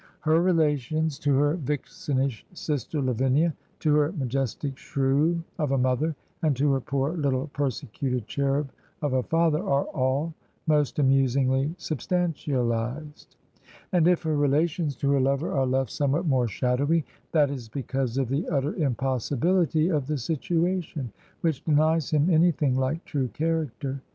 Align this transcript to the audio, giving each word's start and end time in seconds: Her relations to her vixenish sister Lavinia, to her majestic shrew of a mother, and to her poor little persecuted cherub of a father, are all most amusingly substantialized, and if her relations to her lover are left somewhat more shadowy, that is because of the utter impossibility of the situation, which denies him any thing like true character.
Her 0.21 0.41
relations 0.41 1.19
to 1.19 1.35
her 1.35 1.57
vixenish 1.57 2.43
sister 2.55 2.99
Lavinia, 2.99 3.53
to 3.81 3.93
her 3.97 4.11
majestic 4.13 4.75
shrew 4.75 5.43
of 5.59 5.71
a 5.73 5.77
mother, 5.77 6.15
and 6.41 6.55
to 6.57 6.71
her 6.71 6.81
poor 6.81 7.13
little 7.15 7.51
persecuted 7.53 8.25
cherub 8.25 8.71
of 9.03 9.13
a 9.13 9.21
father, 9.21 9.59
are 9.61 9.83
all 9.85 10.33
most 10.65 10.97
amusingly 10.97 11.75
substantialized, 11.77 13.35
and 13.91 14.07
if 14.07 14.23
her 14.23 14.35
relations 14.35 14.95
to 14.95 15.11
her 15.11 15.21
lover 15.21 15.51
are 15.55 15.67
left 15.67 15.91
somewhat 15.91 16.25
more 16.25 16.47
shadowy, 16.47 17.05
that 17.31 17.51
is 17.51 17.69
because 17.69 18.17
of 18.17 18.27
the 18.27 18.47
utter 18.49 18.73
impossibility 18.73 19.89
of 19.89 20.07
the 20.07 20.17
situation, 20.17 21.11
which 21.41 21.63
denies 21.63 22.09
him 22.09 22.27
any 22.27 22.49
thing 22.51 22.73
like 22.75 23.05
true 23.05 23.27
character. 23.27 24.01